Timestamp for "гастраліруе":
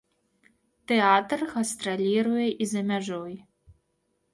1.53-2.47